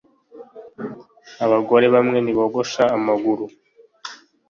Abagore 1.45 1.85
bamwe 1.95 2.17
ntibogosha 2.21 2.83
amaguru 2.97 3.45